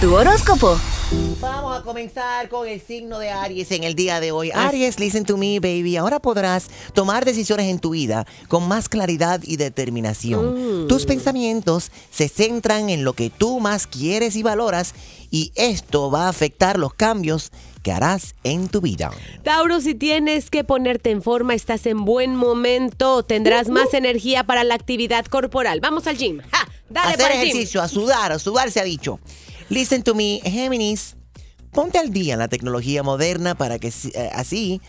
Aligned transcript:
Tu 0.00 0.14
horóscopo. 0.14 0.78
Vamos 1.40 1.78
a 1.78 1.82
comenzar 1.82 2.48
con 2.50 2.68
el 2.68 2.80
signo 2.80 3.18
de 3.18 3.30
Aries 3.30 3.70
en 3.70 3.84
el 3.84 3.94
día 3.94 4.20
de 4.20 4.30
hoy. 4.30 4.50
Aries, 4.52 4.98
listen 4.98 5.24
to 5.24 5.36
me, 5.38 5.58
baby. 5.58 5.96
Ahora 5.96 6.18
podrás 6.20 6.68
tomar 6.92 7.24
decisiones 7.24 7.66
en 7.68 7.78
tu 7.78 7.90
vida 7.90 8.26
con 8.48 8.68
más 8.68 8.88
claridad 8.90 9.40
y 9.42 9.56
determinación. 9.56 10.86
Tus 10.88 11.06
pensamientos 11.06 11.90
se 12.10 12.28
centran 12.28 12.90
en 12.90 13.04
lo 13.04 13.14
que 13.14 13.30
tú 13.30 13.58
más 13.60 13.86
quieres 13.86 14.36
y 14.36 14.42
valoras 14.42 14.94
y 15.30 15.52
esto 15.54 16.10
va 16.10 16.26
a 16.26 16.28
afectar 16.28 16.78
los 16.78 16.92
cambios 16.92 17.50
que 17.82 17.92
harás 17.92 18.34
en 18.44 18.68
tu 18.68 18.80
vida. 18.82 19.10
Tauro, 19.44 19.80
si 19.80 19.94
tienes 19.94 20.50
que 20.50 20.62
ponerte 20.64 21.10
en 21.10 21.22
forma, 21.22 21.54
estás 21.54 21.86
en 21.86 22.04
buen 22.04 22.36
momento. 22.36 23.22
Tendrás 23.22 23.68
más 23.70 23.94
energía 23.94 24.44
para 24.44 24.62
la 24.64 24.74
actividad 24.74 25.24
corporal. 25.24 25.80
Vamos 25.80 26.06
al 26.06 26.18
gym. 26.18 26.40
¡Ja! 26.52 26.68
Dale 26.88 27.14
Hacer 27.14 27.20
para 27.22 27.34
el 27.34 27.40
gym. 27.40 27.48
ejercicio, 27.50 27.82
a 27.82 27.88
sudar, 27.88 28.32
a 28.32 28.38
sudar 28.38 28.70
se 28.70 28.80
ha 28.80 28.84
dicho. 28.84 29.18
Listen 29.68 30.02
to 30.02 30.14
me, 30.14 30.40
Géminis. 30.42 31.14
Ponte 31.76 31.98
al 31.98 32.10
día 32.10 32.32
en 32.32 32.38
la 32.38 32.48
tecnología 32.48 33.02
moderna 33.02 33.54
para 33.54 33.78
que 33.78 33.88
eh, 33.88 34.30
así 34.32 34.80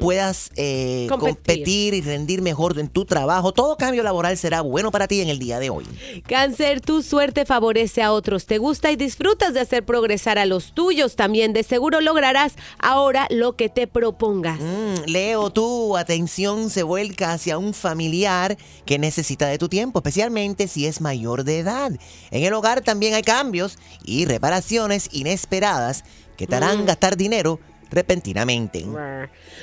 puedas 0.00 0.52
eh, 0.54 1.06
Competir. 1.08 1.34
competir 1.34 1.94
y 1.94 2.00
rendir 2.02 2.40
mejor 2.40 2.78
en 2.78 2.86
tu 2.88 3.04
trabajo. 3.04 3.50
Todo 3.52 3.76
cambio 3.76 4.04
laboral 4.04 4.38
será 4.38 4.60
bueno 4.60 4.92
para 4.92 5.08
ti 5.08 5.20
en 5.20 5.28
el 5.28 5.40
día 5.40 5.58
de 5.58 5.70
hoy. 5.70 5.84
Cáncer, 6.24 6.80
tu 6.80 7.02
suerte 7.02 7.46
favorece 7.46 8.00
a 8.00 8.12
otros. 8.12 8.46
Te 8.46 8.58
gusta 8.58 8.92
y 8.92 8.96
disfrutas 8.96 9.54
de 9.54 9.60
hacer 9.60 9.84
progresar 9.84 10.38
a 10.38 10.46
los 10.46 10.72
tuyos. 10.72 11.16
También 11.16 11.52
de 11.52 11.64
seguro 11.64 12.00
lograrás 12.00 12.52
ahora 12.78 13.26
lo 13.28 13.56
que 13.56 13.68
te 13.68 13.88
propongas. 13.88 14.60
Mm, 14.60 15.10
Leo, 15.10 15.50
tu 15.50 15.96
atención 15.96 16.70
se 16.70 16.84
vuelca 16.84 17.32
hacia 17.32 17.58
un 17.58 17.74
familiar 17.74 18.56
que 18.84 19.00
necesita 19.00 19.48
de 19.48 19.58
tu 19.58 19.68
tiempo, 19.68 19.98
especialmente 19.98 20.68
si 20.68 20.86
es 20.86 21.00
mayor 21.00 21.42
de 21.42 21.58
edad. 21.58 21.90
En 22.30 22.44
el 22.44 22.54
hogar 22.54 22.82
también 22.82 23.14
hay 23.14 23.22
cambios 23.22 23.78
y 24.04 24.26
reparaciones 24.26 25.08
inesperadas 25.10 26.04
que 26.36 26.46
te 26.46 26.54
harán 26.56 26.86
gastar 26.86 27.16
dinero 27.16 27.58
repentinamente. 27.90 28.84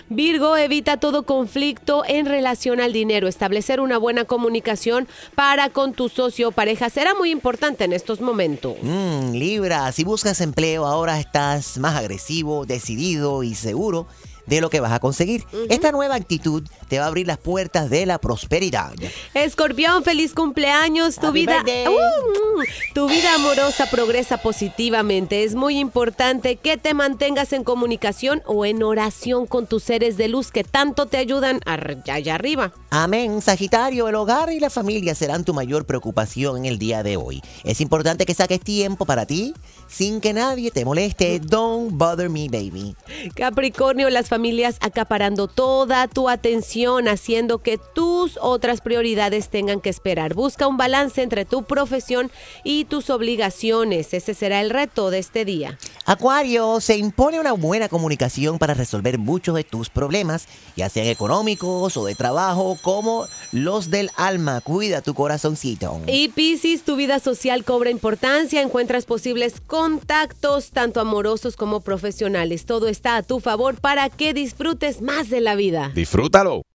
Virgo, 0.10 0.58
evita 0.58 0.98
todo 0.98 1.24
conflicto 1.24 2.04
en 2.08 2.26
relación 2.26 2.80
al 2.80 2.94
dinero. 2.94 3.28
Establecer 3.28 3.80
una 3.80 3.98
buena 3.98 4.26
comunicación 4.26 5.08
para 5.36 5.70
con 5.70 5.94
tu 5.94 6.10
socio 6.10 6.50
o 6.50 6.52
pareja 6.52 6.90
será 6.90 7.14
muy 7.14 7.32
importante 7.32 7.84
en 7.84 7.94
estos 7.94 8.22
momentos. 8.22 8.76
Mm, 8.82 9.34
Libra, 9.34 9.92
si 9.92 10.04
buscas 10.04 10.42
empleo 10.42 10.86
ahora 10.86 11.20
estás 11.20 11.78
más 11.78 11.96
agresivo, 11.96 12.66
decidido 12.66 13.44
y 13.44 13.56
seguro 13.56 14.08
de 14.46 14.62
lo 14.62 14.70
que 14.70 14.80
vas 14.80 14.92
a 14.92 15.00
conseguir. 15.00 15.46
Esta 15.70 15.92
nueva 15.92 16.16
actitud 16.16 16.64
te 16.88 17.00
va 17.00 17.06
a 17.06 17.08
abrir 17.08 17.28
las 17.28 17.38
puertas 17.38 17.90
de 17.90 18.06
la 18.06 18.20
prosperidad. 18.20 18.94
Escorpión, 19.34 20.04
feliz 20.04 20.34
cumpleaños. 20.34 21.16
Tu 21.16 21.28
Happy 21.28 21.42
vida. 21.42 21.64
Uh, 21.90 22.64
tu 22.94 23.08
vida 23.08 23.36
amorosa 23.36 23.90
progresa 23.90 24.38
positivamente. 24.38 25.44
Es 25.44 25.56
muy 25.56 25.80
importante 25.80 26.58
que 26.58 26.78
te 26.78 26.94
mantengas 26.94 27.54
en 27.54 27.64
comunicación 27.64 28.42
o 28.46 28.66
en 28.66 28.84
oración 28.84 29.48
con 29.48 29.68
tus 29.68 29.84
seres 29.84 30.18
de 30.18 30.28
luz 30.28 30.52
que 30.52 30.64
tanto 30.64 31.06
te 31.06 31.18
ayudan 31.18 31.60
allá 31.66 32.36
arriba. 32.36 32.72
Amén, 32.90 33.42
Sagitario, 33.42 34.08
el 34.08 34.16
hogar 34.16 34.52
y 34.52 34.60
la 34.60 34.70
familia 34.70 35.16
serán 35.16 35.44
tu 35.44 35.54
mayor 35.54 35.86
preocupación 35.86 36.58
en 36.58 36.66
el 36.66 36.78
día 36.78 37.04
de 37.04 37.18
hoy. 37.18 37.42
Es 37.64 37.82
importante 37.82 38.26
que 38.26 38.34
saques 38.34 38.60
tiempo 38.60 39.06
para 39.06 39.26
ti 39.26 39.54
sin 39.88 40.22
que 40.22 40.34
nadie 40.34 40.72
te 40.72 40.86
moleste. 40.86 41.40
Don't 41.40 41.92
bother 41.94 42.30
me, 42.30 42.50
baby. 42.50 42.96
Capricornio, 43.36 44.10
las 44.10 44.30
familias 44.34 44.80
acaparando 44.82 45.48
toda 45.48 46.08
tu 46.08 46.28
atención, 46.28 47.08
haciendo 47.08 47.60
que 47.60 47.78
tus 47.78 48.40
otras 48.42 48.82
prioridades 48.82 49.50
tengan 49.50 49.80
que 49.80 49.92
esperar. 49.92 50.34
Busca 50.34 50.66
un 50.66 50.76
balance 50.76 51.22
entre 51.22 51.46
tu 51.46 51.66
profesión 51.66 52.32
y 52.64 52.86
tus 52.86 53.12
obligaciones. 53.12 54.12
Ese 54.12 54.34
será 54.34 54.60
el 54.62 54.72
reto 54.72 55.12
de 55.12 55.20
este 55.20 55.46
día. 55.46 55.78
Acuario, 56.06 56.82
se 56.82 56.98
impone 56.98 57.40
una 57.40 57.54
buena 57.54 57.88
comunicación 57.88 58.60
para 58.60 58.74
resolver 58.74 59.18
muchos 59.18 59.56
de 59.56 59.64
tus 59.64 59.90
problemas, 59.90 60.48
ya 60.76 60.90
sean 60.90 61.08
económicos 61.08 61.96
o 61.96 62.04
de 62.04 62.14
trabajo, 62.14 62.78
como 62.82 63.26
los 63.54 63.90
del 63.90 64.10
alma. 64.18 64.60
Cuida 64.60 65.02
tu 65.02 65.14
corazoncito. 65.14 66.02
Y 66.08 66.28
Piscis, 66.30 66.84
tu 66.84 66.98
vida 66.98 67.20
social 67.20 67.64
cobra 67.64 67.90
importancia, 67.90 68.62
encuentras 68.62 69.06
posibles 69.06 69.62
contactos, 69.66 70.72
tanto 70.72 71.00
amorosos 71.00 71.56
como 71.56 71.80
profesionales. 71.80 72.66
Todo 72.66 72.90
está 72.90 73.16
a 73.16 73.24
tu 73.24 73.40
favor 73.40 73.80
para 73.80 74.10
que 74.10 74.34
disfrutes 74.34 75.02
más 75.02 75.30
de 75.30 75.40
la 75.40 75.56
vida. 75.56 75.92
Disfrútalo. 75.96 76.64